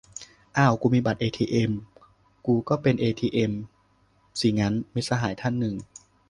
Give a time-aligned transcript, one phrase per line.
[0.57, 1.71] "อ้าว กูมีบัตรเอทีเอ็ม
[2.45, 3.51] กูก็เป็นเอทีเอ็ม
[4.39, 5.75] สิงั้น?"- มิตรสหายอีกท่านหนึ่ง